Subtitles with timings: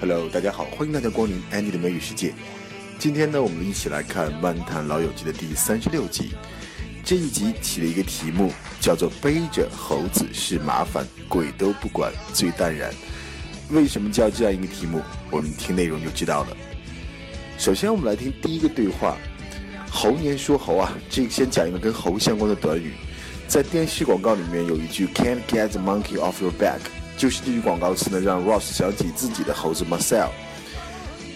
[0.00, 2.32] Hello，大家好，欢迎大家光临 Andy 的美语世界。
[3.00, 6.30] 今天呢，我们一起来看《漫谈老友记》的第三十六集。
[7.04, 12.94] 这一集起了一个题目，叫做“背着猴子是麻烦，鬼都不管最淡然”。
[13.70, 15.02] 为什么叫这样一个题目？
[15.32, 16.56] 我们听内容就知道了。
[17.58, 19.16] 首先，我们来听第一个对话。
[19.90, 22.92] 猴年说猴啊，这个先讲一个跟猴相关的短语。
[23.48, 26.78] 在电视广告里面有一句 “Can't get the monkey off your back”，
[27.18, 30.28] 就是这句广告词呢，让 Ross 想起自己的猴子 Marcel。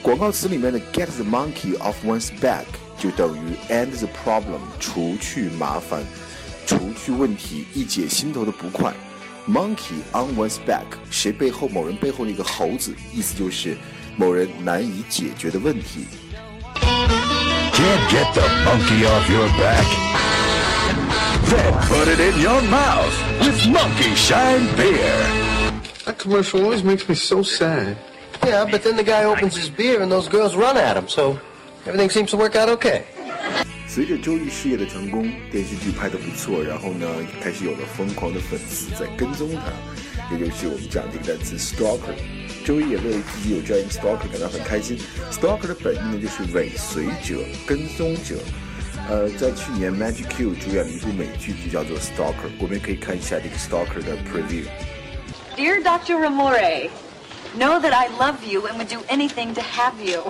[0.00, 2.64] 广告词里面的 “get the monkey off one's back”
[2.96, 6.02] 就等于 “end the problem”，除去麻烦，
[6.66, 8.92] 除去问题，一解心头的不快。
[9.48, 13.76] “monkey on one's back”，谁背后某人背后的一个猴子，意思就是
[14.16, 16.06] 某人难以解决的问题。
[16.76, 19.86] Can't get the monkey off your back.
[21.48, 25.41] Then put it in your mouth with Monkey Shine Beer.
[26.22, 27.96] commercial always makes me so sad.
[28.44, 31.38] Yeah, but then the guy opens his beer and those girls run at him, so
[31.84, 33.02] everything seems to work out okay.
[33.88, 37.06] 随着 Joey 事业的成功，电视剧拍得不错，然后呢，
[37.42, 42.14] 开始有了疯狂的粉丝在跟踪他，也就是我们讲这个单词 stalker。
[42.64, 44.96] Joey 也为自己有这样一个 stalker 感到很开心。
[45.30, 48.36] stalker 的本意呢就是尾随者、跟踪者。
[49.10, 54.62] 呃，在去年 Maggie Q 主演了一部美剧，就叫做 Stalker，我们也可以看一下这个 Stalker 的 preview。
[55.56, 56.14] Dear Dr.
[56.14, 56.90] Ramore,
[57.56, 60.24] know that I love you and would do anything to have you.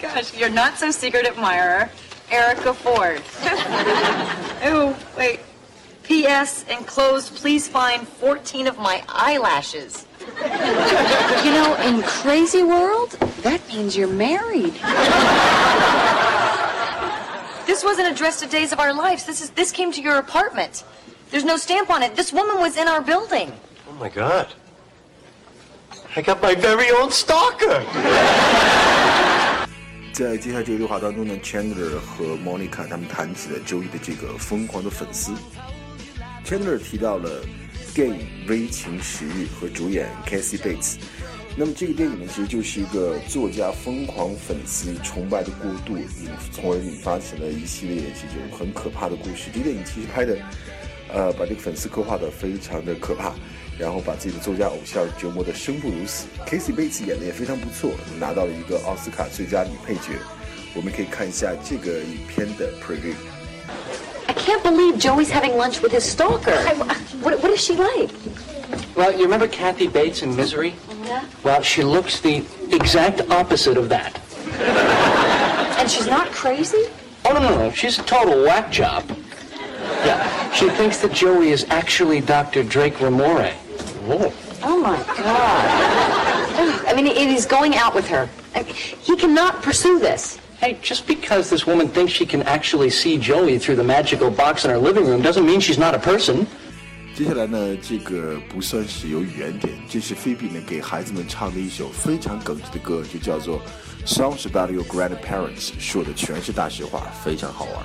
[0.00, 1.88] Gosh, you're not so secret admirer,
[2.30, 3.22] Erica Ford.
[4.64, 5.40] oh, wait.
[6.02, 6.66] P.S.
[6.68, 10.06] Enclosed, please find 14 of my eyelashes.
[10.20, 14.74] you know, in crazy world, that means you're married.
[17.66, 19.24] This wasn't addressed to Days of Our Lives.
[19.24, 20.84] This is this came to your apartment.
[21.30, 22.14] There's no stamp on it.
[22.14, 23.52] This woman was in our building.
[23.88, 24.52] Oh my god.
[26.18, 27.82] I got my very own stalker.
[30.14, 35.32] 在接下来这个对话当中呢，Chandler 和 Monica 他们谈起了周一的这个疯狂的粉丝。
[36.42, 37.44] Chandler 提到了
[37.94, 38.16] 电影
[38.48, 40.94] 《微情时日》和主演 Cassie Bates。
[41.54, 46.06] 那么这个电影呢，其实就是一个作家疯狂粉丝崇拜的过度，引
[46.50, 49.50] 从而引发起了一系列这种很可怕的故事。
[49.52, 50.38] 这个电影其实拍的，
[51.12, 53.32] 呃，把这个粉丝刻画的非常的可怕，
[53.78, 56.26] 然后把自己的作家偶像折磨的生不如死。
[56.46, 60.18] Kathy Bates 演的也非常不错，拿到了一个奥斯卡最佳女配角。
[60.74, 63.14] 我们可以看一下这个影片的 preview。
[64.26, 66.52] I can't believe Joey's having lunch with his stalker.
[66.52, 66.74] I,
[67.22, 68.10] what, what is she like?
[68.94, 70.74] Well, you remember Kathy Bates in Misery?
[71.04, 71.24] Yeah.
[71.44, 74.20] Well, she looks the exact opposite of that.
[75.86, 76.86] and she's not crazy?
[77.24, 77.70] Oh, no, no, no.
[77.70, 79.04] She's a total whack job.
[80.04, 80.45] Yeah.
[80.55, 82.63] She thinks that Joey is actually Dr.
[82.63, 83.53] Drake Ramore.
[84.07, 84.31] Oh.
[84.63, 86.87] Oh my God.
[86.87, 88.29] I mean, he's going out with her.
[88.53, 90.37] I mean, he cannot pursue this.
[90.59, 94.63] Hey, just because this woman thinks she can actually see Joey through the magical box
[94.63, 96.45] in her living room doesn't mean she's not a person.
[97.15, 103.59] 接下来呢，这个不算是有语言点，这是菲比呢给孩子们唱的一首非常耿直的歌，就叫做《
[104.07, 107.83] Songs About Your Grandparents》，说的全是大实话，非常好玩。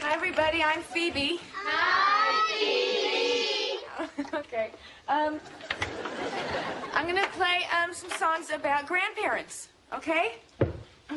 [0.00, 0.62] Hi, everybody.
[0.62, 1.40] I'm Phoebe.
[4.33, 4.71] Okay.
[5.07, 5.39] Um,
[6.93, 9.69] I'm gonna play um, some songs about grandparents.
[9.93, 10.35] Okay.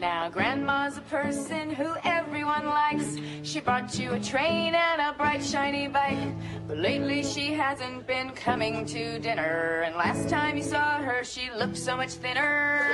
[0.00, 3.16] Now, Grandma's a person who everyone likes.
[3.42, 6.34] She bought you a train and a bright, shiny bike.
[6.68, 9.82] But lately she hasn't been coming to dinner.
[9.84, 12.86] And last time you saw her, she looked so much thinner.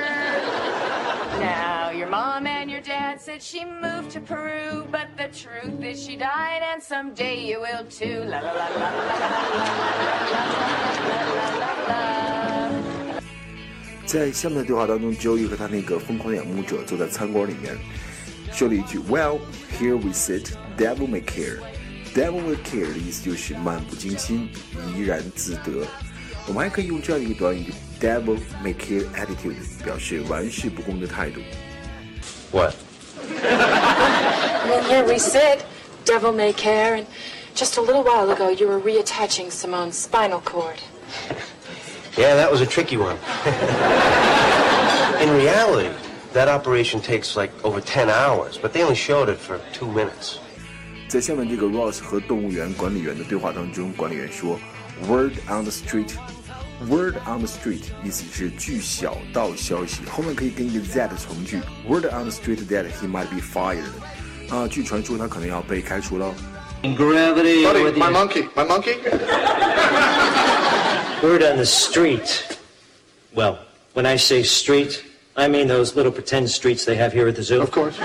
[1.39, 2.47] now, your mom
[2.85, 4.85] dad said she moved to Peru.
[4.91, 8.23] But the truth is she died, and someday you will too.
[8.25, 9.41] La la la la la la la
[9.97, 10.31] la
[11.33, 12.05] la la la.
[14.05, 17.75] 在下面的对话当中，Joey 和他那个疯狂仰慕者坐在餐馆里面，
[18.51, 19.39] 说了一句 “Well,
[19.79, 21.57] here we sit, devil may care.”
[22.13, 24.49] Devil may care 的意思就是漫不经心、
[24.95, 25.87] 怡然自得。
[26.47, 31.41] 我们还可以用这样一个短语 “devil may care attitude” 表示玩世不恭的态度。
[32.54, 32.76] What?
[34.66, 35.64] Well, here we sit.
[36.04, 36.94] Devil may care.
[36.96, 37.06] And
[37.54, 40.80] just a little while ago, you were reattaching Simone's spinal cord.
[42.16, 43.16] Yeah, that was a tricky one.
[45.22, 45.90] In reality,
[46.32, 50.38] that operation takes like over 10 hours, but they only showed it for two minutes.
[51.08, 54.58] 在下面这个 Ross 和动物园管理员的对话当中，管理员说：“
[55.08, 56.12] Word on the street。”
[56.88, 61.60] Word on the street 意思是据小道消息，后面可以跟一个 that 从句。
[61.86, 63.84] Word on the street that he might be fired。
[64.48, 66.32] 啊，据传说他可能要被开除喽。
[66.82, 67.62] Gravity.
[67.64, 68.96] Buddy, my monkey, my monkey.
[71.22, 72.58] Word on the street
[73.32, 73.58] Well,
[73.94, 75.04] when I say street,
[75.36, 77.62] I mean those little pretend streets they have here at the zoo.
[77.62, 77.96] Of course.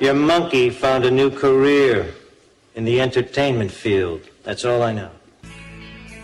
[0.00, 2.12] Your monkey found a new career
[2.74, 4.22] in the entertainment field.
[4.42, 5.10] That's all I know.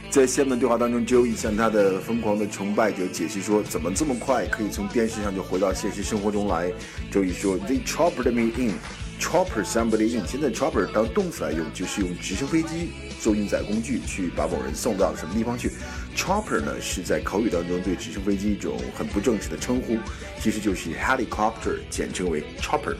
[0.09, 6.71] 在下面的对话当中，Joey 向他的疯狂的崇拜者解释说，怎么这么快可以从电视上就回到现实生活中来
[7.11, 8.73] ？Joey 说，They choppered me in。
[9.19, 15.71] chopper somebody in，现在 chopper 当动词来用，就是用直升飞机做运载工具去把某人送到什么地方去。
[16.15, 19.97] chopper 呢是在口语当中对直升飞机一种很不正式的称呼，
[20.39, 22.95] 其实就是 helicopter，简称为 chopper。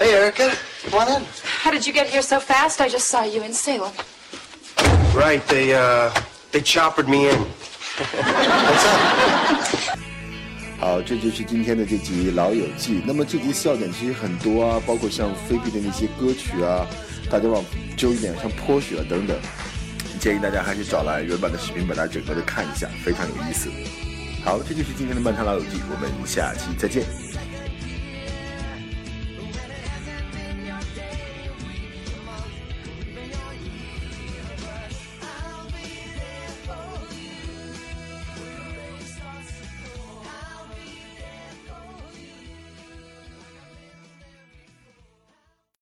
[0.00, 0.50] Hey, Erica,
[0.90, 1.22] come on in.
[1.62, 2.80] How did you get here so fast?
[2.80, 3.92] I just saw you in Salem.
[5.14, 6.10] Right, they, uh,
[6.52, 7.36] they choppered me in.
[8.00, 9.98] What's up?
[10.80, 12.94] 好，这就是今天的这集《老友记》。
[13.06, 16.86] 那么这集笑点其实很多啊，包括像菲比的那些歌曲啊，
[17.30, 17.62] 大家往
[17.96, 19.36] 周一脸上泼水啊等等。
[20.18, 23.70] 建议大家还是找来原版的视频，把它整个的看一下，非常有意思。
[24.44, 27.04] 好，这就是今天的《漫谈老友记》，我们下期再见。